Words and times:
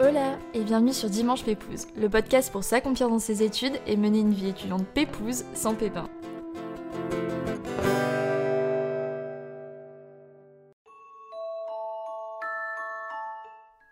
Hola 0.00 0.38
et 0.54 0.62
bienvenue 0.62 0.92
sur 0.92 1.10
Dimanche 1.10 1.44
Pépouze, 1.44 1.86
le 1.96 2.08
podcast 2.08 2.52
pour 2.52 2.64
s'accomplir 2.64 3.08
dans 3.08 3.18
ses 3.18 3.42
études 3.42 3.80
et 3.86 3.96
mener 3.96 4.20
une 4.20 4.32
vie 4.32 4.48
étudiante 4.48 4.86
pépouze 4.86 5.44
sans 5.54 5.74
pépin. 5.74 6.08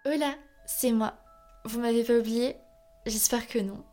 Hola, 0.05 0.35
c'est 0.67 0.93
moi. 0.93 1.15
Vous 1.65 1.81
m'avez 1.81 2.05
pas 2.05 2.19
oublié? 2.19 2.57
J'espère 3.07 3.47
que 3.49 3.59
non. 3.59 3.85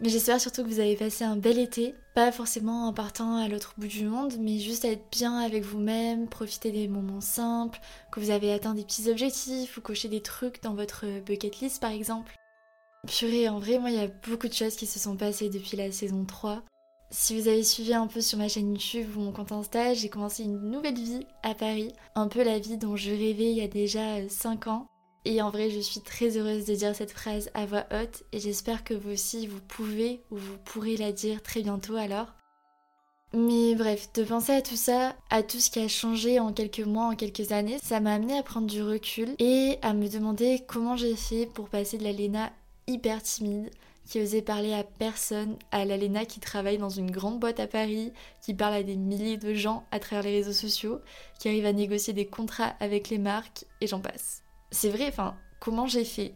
Mais 0.00 0.10
j'espère 0.10 0.40
surtout 0.40 0.62
que 0.62 0.68
vous 0.68 0.78
avez 0.78 0.94
passé 0.94 1.24
un 1.24 1.36
bel 1.36 1.58
été, 1.58 1.94
pas 2.14 2.30
forcément 2.30 2.86
en 2.86 2.92
partant 2.92 3.36
à 3.36 3.48
l'autre 3.48 3.74
bout 3.78 3.88
du 3.88 4.04
monde, 4.04 4.34
mais 4.38 4.58
juste 4.58 4.84
à 4.84 4.92
être 4.92 5.10
bien 5.10 5.38
avec 5.38 5.64
vous-même, 5.64 6.28
profiter 6.28 6.70
des 6.70 6.86
moments 6.86 7.20
simples, 7.20 7.80
que 8.12 8.20
vous 8.20 8.30
avez 8.30 8.52
atteint 8.52 8.74
des 8.74 8.84
petits 8.84 9.10
objectifs 9.10 9.76
ou 9.76 9.80
coché 9.80 10.08
des 10.08 10.22
trucs 10.22 10.62
dans 10.62 10.74
votre 10.74 11.04
bucket 11.24 11.58
list 11.60 11.80
par 11.80 11.90
exemple. 11.90 12.32
Purée, 13.06 13.48
en 13.48 13.58
vrai, 13.58 13.78
moi, 13.78 13.90
il 13.90 13.96
y 13.96 14.00
a 14.00 14.08
beaucoup 14.28 14.48
de 14.48 14.52
choses 14.52 14.76
qui 14.76 14.86
se 14.86 14.98
sont 14.98 15.16
passées 15.16 15.50
depuis 15.50 15.76
la 15.76 15.90
saison 15.90 16.24
3. 16.24 16.62
Si 17.10 17.40
vous 17.40 17.48
avez 17.48 17.62
suivi 17.62 17.94
un 17.94 18.06
peu 18.06 18.20
sur 18.20 18.38
ma 18.38 18.48
chaîne 18.48 18.72
YouTube 18.72 19.16
ou 19.16 19.20
mon 19.20 19.32
compte 19.32 19.52
Insta, 19.52 19.94
j'ai 19.94 20.10
commencé 20.10 20.42
une 20.44 20.70
nouvelle 20.70 20.98
vie 20.98 21.26
à 21.42 21.54
Paris, 21.54 21.92
un 22.14 22.28
peu 22.28 22.42
la 22.44 22.58
vie 22.58 22.76
dont 22.76 22.96
je 22.96 23.10
rêvais 23.10 23.50
il 23.50 23.56
y 23.56 23.62
a 23.62 23.68
déjà 23.68 24.28
5 24.28 24.66
ans. 24.66 24.86
Et 25.24 25.42
en 25.42 25.50
vrai, 25.50 25.70
je 25.70 25.80
suis 25.80 26.00
très 26.00 26.36
heureuse 26.36 26.64
de 26.64 26.74
dire 26.74 26.94
cette 26.94 27.12
phrase 27.12 27.50
à 27.54 27.66
voix 27.66 27.86
haute 27.92 28.22
et 28.32 28.40
j'espère 28.40 28.84
que 28.84 28.94
vous 28.94 29.10
aussi, 29.10 29.46
vous 29.46 29.60
pouvez 29.60 30.22
ou 30.30 30.36
vous 30.36 30.58
pourrez 30.64 30.96
la 30.96 31.12
dire 31.12 31.42
très 31.42 31.62
bientôt 31.62 31.96
alors. 31.96 32.34
Mais 33.34 33.74
bref, 33.74 34.10
de 34.14 34.24
penser 34.24 34.52
à 34.52 34.62
tout 34.62 34.76
ça, 34.76 35.14
à 35.28 35.42
tout 35.42 35.58
ce 35.58 35.70
qui 35.70 35.80
a 35.80 35.88
changé 35.88 36.40
en 36.40 36.52
quelques 36.52 36.80
mois, 36.80 37.08
en 37.08 37.14
quelques 37.14 37.52
années, 37.52 37.78
ça 37.82 38.00
m'a 38.00 38.14
amené 38.14 38.38
à 38.38 38.42
prendre 38.42 38.66
du 38.66 38.82
recul 38.82 39.34
et 39.38 39.78
à 39.82 39.92
me 39.92 40.08
demander 40.08 40.64
comment 40.66 40.96
j'ai 40.96 41.14
fait 41.14 41.44
pour 41.44 41.68
passer 41.68 41.98
de 41.98 42.04
la 42.04 42.12
Léna 42.12 42.50
hyper 42.86 43.22
timide, 43.22 43.70
qui 44.06 44.22
osait 44.22 44.40
parler 44.40 44.72
à 44.72 44.82
personne, 44.82 45.58
à 45.72 45.84
la 45.84 45.98
Léna 45.98 46.24
qui 46.24 46.40
travaille 46.40 46.78
dans 46.78 46.88
une 46.88 47.10
grande 47.10 47.38
boîte 47.38 47.60
à 47.60 47.66
Paris, 47.66 48.14
qui 48.40 48.54
parle 48.54 48.74
à 48.74 48.82
des 48.82 48.96
milliers 48.96 49.36
de 49.36 49.52
gens 49.52 49.84
à 49.90 49.98
travers 49.98 50.24
les 50.24 50.36
réseaux 50.38 50.52
sociaux, 50.52 51.00
qui 51.38 51.48
arrive 51.48 51.66
à 51.66 51.74
négocier 51.74 52.14
des 52.14 52.26
contrats 52.26 52.76
avec 52.80 53.10
les 53.10 53.18
marques, 53.18 53.66
et 53.82 53.86
j'en 53.86 54.00
passe 54.00 54.42
c'est 54.70 54.90
vrai, 54.90 55.08
enfin, 55.08 55.36
comment 55.60 55.86
j'ai 55.86 56.04
fait? 56.04 56.34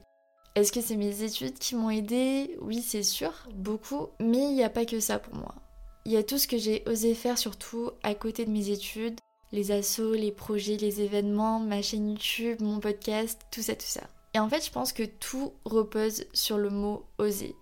Est-ce 0.54 0.72
que 0.72 0.80
c'est 0.80 0.96
mes 0.96 1.22
études 1.22 1.58
qui 1.58 1.74
m'ont 1.74 1.90
aidé? 1.90 2.56
Oui, 2.60 2.82
c'est 2.82 3.02
sûr, 3.02 3.32
beaucoup, 3.54 4.08
mais 4.20 4.38
il 4.38 4.54
n'y 4.54 4.64
a 4.64 4.70
pas 4.70 4.84
que 4.84 5.00
ça 5.00 5.18
pour 5.18 5.34
moi. 5.34 5.54
Il 6.04 6.12
y 6.12 6.16
a 6.16 6.22
tout 6.22 6.38
ce 6.38 6.48
que 6.48 6.58
j'ai 6.58 6.82
osé 6.86 7.14
faire 7.14 7.38
surtout 7.38 7.90
à 8.02 8.14
côté 8.14 8.44
de 8.44 8.50
mes 8.50 8.70
études, 8.70 9.18
les 9.52 9.70
assos, 9.70 10.14
les 10.14 10.32
projets, 10.32 10.76
les 10.76 11.00
événements, 11.00 11.60
ma 11.60 11.80
chaîne 11.80 12.10
YouTube, 12.10 12.60
mon 12.60 12.80
podcast, 12.80 13.40
tout 13.50 13.62
ça, 13.62 13.74
tout 13.74 13.86
ça. 13.86 14.02
Et 14.34 14.38
en 14.38 14.48
fait, 14.48 14.64
je 14.64 14.70
pense 14.70 14.92
que 14.92 15.04
tout 15.04 15.52
repose 15.64 16.24
sur 16.32 16.58
le 16.58 16.70
mot 16.70 17.06
oser. 17.18 17.54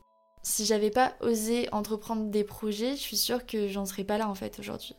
Si 0.42 0.64
j'avais 0.64 0.90
pas 0.90 1.14
osé 1.20 1.68
entreprendre 1.72 2.30
des 2.30 2.44
projets, 2.44 2.92
je 2.92 3.00
suis 3.00 3.16
sûre 3.16 3.44
que 3.44 3.68
j'en 3.68 3.84
serais 3.84 4.04
pas 4.04 4.18
là 4.18 4.28
en 4.28 4.34
fait 4.34 4.58
aujourd'hui. 4.58 4.94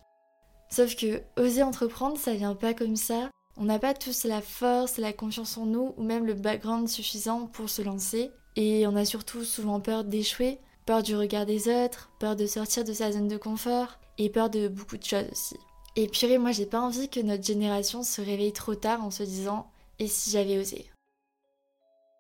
Sauf 0.70 0.96
que 0.96 1.22
oser 1.38 1.64
entreprendre, 1.64 2.18
ça 2.18 2.34
vient 2.34 2.56
pas 2.56 2.74
comme 2.74 2.96
ça. 2.96 3.30
On 3.58 3.66
n'a 3.66 3.80
pas 3.80 3.94
tous 3.94 4.24
la 4.24 4.42
force, 4.42 4.98
la 4.98 5.14
confiance 5.14 5.58
en 5.58 5.66
nous 5.66 5.94
ou 5.98 6.04
même 6.04 6.26
le 6.26 6.34
background 6.34 6.88
suffisant 6.88 7.48
pour 7.48 7.70
se 7.70 7.82
lancer. 7.82 8.32
Et 8.56 8.86
on 8.88 8.96
a 8.96 9.06
surtout 9.06 9.44
souvent 9.44 9.80
peur 9.80 10.04
d'échouer, 10.04 10.60
peur 10.86 11.04
du 11.04 11.16
regard 11.16 11.46
des 11.46 11.68
autres, 11.68 12.10
peur 12.20 12.36
de 12.36 12.46
sortir 12.46 12.84
de 12.84 12.94
sa 12.94 13.12
zone 13.12 13.28
de 13.28 13.38
confort 13.38 14.00
et 14.18 14.30
peur 14.30 14.50
de 14.50 14.68
beaucoup 14.68 14.98
de 14.98 15.04
choses 15.04 15.30
aussi. 15.32 15.58
Et 15.96 16.08
purée, 16.08 16.38
moi 16.38 16.52
j'ai 16.52 16.66
pas 16.66 16.82
envie 16.82 17.10
que 17.10 17.20
notre 17.20 17.44
génération 17.44 18.04
se 18.04 18.22
réveille 18.22 18.54
trop 18.54 18.76
tard 18.76 19.04
en 19.04 19.12
se 19.12 19.24
disant 19.24 19.70
et 20.00 20.08
si 20.08 20.32
j'avais 20.32 20.58
osé? 20.58 20.90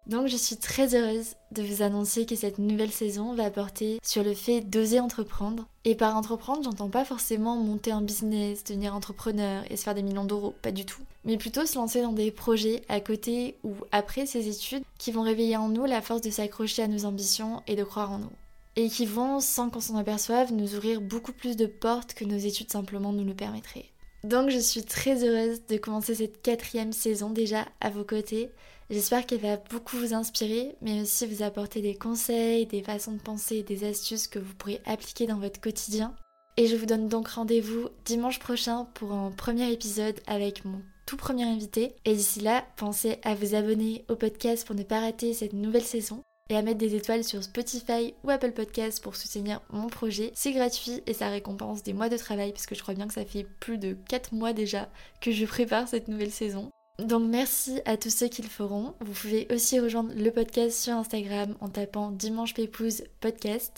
Donc 0.07 0.27
je 0.27 0.35
suis 0.35 0.57
très 0.57 0.95
heureuse 0.95 1.35
de 1.51 1.61
vous 1.61 1.83
annoncer 1.83 2.25
que 2.25 2.35
cette 2.35 2.57
nouvelle 2.57 2.91
saison 2.91 3.33
va 3.33 3.51
porter 3.51 3.99
sur 4.03 4.23
le 4.23 4.33
fait 4.33 4.61
d'oser 4.61 4.99
entreprendre. 4.99 5.67
Et 5.85 5.95
par 5.95 6.15
entreprendre, 6.15 6.63
j'entends 6.63 6.89
pas 6.89 7.05
forcément 7.05 7.55
monter 7.55 7.91
un 7.91 8.01
business, 8.01 8.63
devenir 8.63 8.95
entrepreneur 8.95 9.63
et 9.69 9.77
se 9.77 9.83
faire 9.83 9.95
des 9.95 10.03
millions 10.03 10.25
d'euros, 10.25 10.55
pas 10.61 10.71
du 10.71 10.85
tout. 10.85 11.01
Mais 11.23 11.37
plutôt 11.37 11.65
se 11.65 11.75
lancer 11.75 12.01
dans 12.01 12.13
des 12.13 12.31
projets 12.31 12.81
à 12.89 12.99
côté 12.99 13.57
ou 13.63 13.73
après 13.91 14.25
ses 14.25 14.47
études 14.47 14.83
qui 14.97 15.11
vont 15.11 15.21
réveiller 15.21 15.57
en 15.57 15.69
nous 15.69 15.85
la 15.85 16.01
force 16.01 16.21
de 16.21 16.31
s'accrocher 16.31 16.83
à 16.83 16.87
nos 16.87 17.05
ambitions 17.05 17.61
et 17.67 17.75
de 17.75 17.83
croire 17.83 18.11
en 18.11 18.19
nous. 18.19 18.31
Et 18.75 18.89
qui 18.89 19.05
vont, 19.05 19.39
sans 19.39 19.69
qu'on 19.69 19.81
s'en 19.81 19.97
aperçoive, 19.97 20.53
nous 20.53 20.75
ouvrir 20.75 21.01
beaucoup 21.01 21.33
plus 21.33 21.57
de 21.57 21.65
portes 21.65 22.13
que 22.13 22.25
nos 22.25 22.37
études 22.37 22.71
simplement 22.71 23.11
nous 23.11 23.25
le 23.25 23.33
permettraient. 23.33 23.91
Donc 24.23 24.49
je 24.49 24.59
suis 24.59 24.83
très 24.83 25.23
heureuse 25.23 25.65
de 25.67 25.77
commencer 25.77 26.15
cette 26.15 26.41
quatrième 26.41 26.93
saison 26.93 27.29
déjà 27.29 27.65
à 27.79 27.89
vos 27.89 28.03
côtés 28.03 28.51
J'espère 28.91 29.25
qu'elle 29.25 29.39
va 29.39 29.55
beaucoup 29.55 29.95
vous 29.95 30.13
inspirer, 30.13 30.75
mais 30.81 31.01
aussi 31.01 31.25
vous 31.25 31.43
apporter 31.43 31.81
des 31.81 31.95
conseils, 31.95 32.65
des 32.65 32.83
façons 32.83 33.13
de 33.13 33.21
penser 33.21 33.63
des 33.63 33.85
astuces 33.85 34.27
que 34.27 34.37
vous 34.37 34.53
pourrez 34.53 34.81
appliquer 34.85 35.27
dans 35.27 35.39
votre 35.39 35.61
quotidien. 35.61 36.13
Et 36.57 36.67
je 36.67 36.75
vous 36.75 36.85
donne 36.85 37.07
donc 37.07 37.29
rendez-vous 37.29 37.87
dimanche 38.03 38.39
prochain 38.39 38.89
pour 38.93 39.13
un 39.13 39.31
premier 39.31 39.71
épisode 39.71 40.19
avec 40.27 40.65
mon 40.65 40.81
tout 41.05 41.15
premier 41.15 41.45
invité. 41.45 41.95
Et 42.03 42.13
d'ici 42.15 42.41
là, 42.41 42.65
pensez 42.75 43.19
à 43.23 43.33
vous 43.33 43.55
abonner 43.55 44.03
au 44.09 44.17
podcast 44.17 44.67
pour 44.67 44.75
ne 44.75 44.83
pas 44.83 44.99
rater 44.99 45.33
cette 45.33 45.53
nouvelle 45.53 45.85
saison 45.85 46.21
et 46.51 46.57
à 46.57 46.61
mettre 46.61 46.79
des 46.79 46.95
étoiles 46.95 47.23
sur 47.23 47.41
Spotify 47.41 48.13
ou 48.25 48.29
Apple 48.29 48.51
Podcast 48.51 49.01
pour 49.01 49.15
soutenir 49.15 49.61
mon 49.71 49.87
projet. 49.87 50.33
C'est 50.35 50.51
gratuit 50.51 51.01
et 51.07 51.13
ça 51.13 51.29
récompense 51.29 51.81
des 51.81 51.93
mois 51.93 52.09
de 52.09 52.17
travail 52.17 52.51
puisque 52.51 52.75
je 52.75 52.81
crois 52.81 52.93
bien 52.93 53.07
que 53.07 53.13
ça 53.13 53.23
fait 53.23 53.47
plus 53.61 53.77
de 53.77 53.95
4 54.09 54.33
mois 54.33 54.51
déjà 54.51 54.89
que 55.21 55.31
je 55.31 55.45
prépare 55.45 55.87
cette 55.87 56.09
nouvelle 56.09 56.31
saison. 56.31 56.69
Donc 56.99 57.23
merci 57.23 57.79
à 57.85 57.95
tous 57.95 58.09
ceux 58.09 58.27
qui 58.27 58.41
le 58.41 58.49
feront. 58.49 58.95
Vous 58.99 59.13
pouvez 59.13 59.47
aussi 59.49 59.79
rejoindre 59.79 60.13
le 60.13 60.29
podcast 60.29 60.77
sur 60.77 60.93
Instagram 60.93 61.55
en 61.61 61.69
tapant 61.69 62.11
Dimanche 62.11 62.53
Pépouze 62.53 63.05
Podcast. 63.21 63.77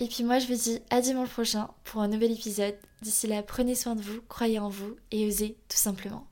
Et 0.00 0.06
puis 0.06 0.22
moi 0.22 0.38
je 0.38 0.46
vous 0.46 0.54
dis 0.54 0.78
à 0.90 1.00
dimanche 1.00 1.30
prochain 1.30 1.68
pour 1.82 2.00
un 2.00 2.08
nouvel 2.08 2.30
épisode. 2.30 2.76
D'ici 3.02 3.26
là, 3.26 3.42
prenez 3.42 3.74
soin 3.74 3.96
de 3.96 4.02
vous, 4.02 4.20
croyez 4.28 4.60
en 4.60 4.68
vous 4.68 4.94
et 5.10 5.26
osez 5.26 5.56
tout 5.68 5.76
simplement. 5.76 6.28